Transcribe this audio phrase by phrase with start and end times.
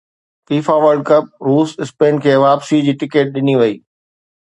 [0.49, 3.73] FIFA World Cup روس Spain کي واپسي جي ٽڪيٽ ڏني آهي